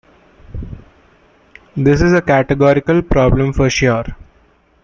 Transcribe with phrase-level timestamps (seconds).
[1.77, 4.05] This is a categorical problem for sure.